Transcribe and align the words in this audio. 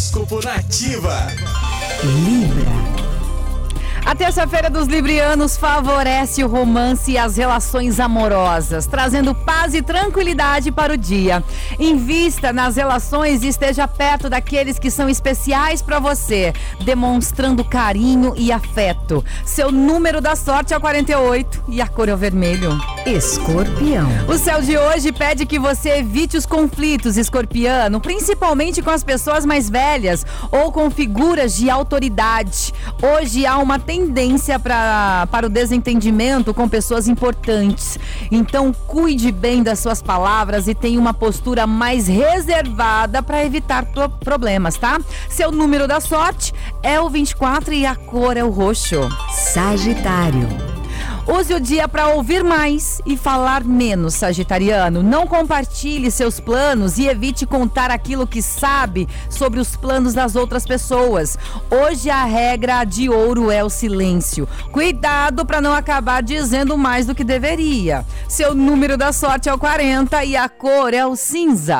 Horóscopo 0.00 0.40
Nativa. 0.42 1.26
Libra. 2.02 2.70
A 4.06 4.14
terça-feira 4.14 4.70
dos 4.70 4.88
Librianos 4.88 5.58
favorece 5.58 6.42
o 6.42 6.48
romance 6.48 7.12
e 7.12 7.18
as 7.18 7.36
relações 7.36 8.00
amorosas, 8.00 8.86
trazendo 8.86 9.34
paz 9.34 9.74
e 9.74 9.82
tranquilidade 9.82 10.72
para 10.72 10.94
o 10.94 10.96
dia. 10.96 11.44
Invista 11.78 12.50
nas 12.50 12.76
relações 12.76 13.42
e 13.42 13.48
esteja 13.48 13.86
perto 13.86 14.30
daqueles 14.30 14.78
que 14.78 14.90
são 14.90 15.06
especiais 15.06 15.82
para 15.82 15.98
você, 15.98 16.54
demonstrando 16.82 17.62
carinho 17.62 18.32
e 18.38 18.50
afeto. 18.50 19.22
Seu 19.44 19.70
número 19.70 20.22
da 20.22 20.34
sorte 20.34 20.72
é 20.72 20.78
o 20.78 20.80
48 20.80 21.64
e 21.68 21.82
a 21.82 21.86
cor 21.86 22.08
é 22.08 22.14
o 22.14 22.16
vermelho. 22.16 22.80
Escorpião. 23.06 24.06
O 24.28 24.36
céu 24.36 24.60
de 24.60 24.76
hoje 24.76 25.10
pede 25.10 25.46
que 25.46 25.58
você 25.58 25.88
evite 25.98 26.36
os 26.36 26.44
conflitos, 26.44 27.16
escorpiano, 27.16 27.98
principalmente 27.98 28.82
com 28.82 28.90
as 28.90 29.02
pessoas 29.02 29.44
mais 29.46 29.70
velhas 29.70 30.24
ou 30.52 30.70
com 30.70 30.90
figuras 30.90 31.56
de 31.56 31.70
autoridade. 31.70 32.72
Hoje 33.02 33.46
há 33.46 33.56
uma 33.58 33.78
tendência 33.78 34.58
pra, 34.58 35.26
para 35.30 35.46
o 35.46 35.48
desentendimento 35.48 36.52
com 36.52 36.68
pessoas 36.68 37.08
importantes. 37.08 37.98
Então, 38.30 38.70
cuide 38.86 39.32
bem 39.32 39.62
das 39.62 39.78
suas 39.78 40.02
palavras 40.02 40.68
e 40.68 40.74
tenha 40.74 41.00
uma 41.00 41.14
postura 41.14 41.66
mais 41.66 42.06
reservada 42.06 43.22
para 43.22 43.44
evitar 43.44 43.86
pro- 43.86 44.10
problemas, 44.10 44.76
tá? 44.76 45.00
Seu 45.28 45.50
número 45.50 45.88
da 45.88 46.00
sorte 46.00 46.52
é 46.82 47.00
o 47.00 47.08
24 47.08 47.72
e 47.72 47.86
a 47.86 47.96
cor 47.96 48.36
é 48.36 48.44
o 48.44 48.50
roxo. 48.50 49.00
Sagitário. 49.32 50.69
Use 51.32 51.54
o 51.54 51.60
dia 51.60 51.86
para 51.86 52.08
ouvir 52.08 52.42
mais 52.42 53.00
e 53.06 53.16
falar 53.16 53.62
menos, 53.62 54.14
Sagitariano. 54.14 55.00
Não 55.00 55.28
compartilhe 55.28 56.10
seus 56.10 56.40
planos 56.40 56.98
e 56.98 57.06
evite 57.06 57.46
contar 57.46 57.88
aquilo 57.88 58.26
que 58.26 58.42
sabe 58.42 59.08
sobre 59.28 59.60
os 59.60 59.76
planos 59.76 60.12
das 60.12 60.34
outras 60.34 60.66
pessoas. 60.66 61.38
Hoje 61.70 62.10
a 62.10 62.24
regra 62.24 62.82
de 62.82 63.08
ouro 63.08 63.48
é 63.48 63.62
o 63.62 63.70
silêncio. 63.70 64.48
Cuidado 64.72 65.46
para 65.46 65.60
não 65.60 65.72
acabar 65.72 66.20
dizendo 66.20 66.76
mais 66.76 67.06
do 67.06 67.14
que 67.14 67.22
deveria. 67.22 68.04
Seu 68.28 68.52
número 68.52 68.96
da 68.96 69.12
sorte 69.12 69.48
é 69.48 69.54
o 69.54 69.58
40 69.58 70.24
e 70.24 70.34
a 70.34 70.48
cor 70.48 70.92
é 70.92 71.06
o 71.06 71.14
cinza. 71.14 71.78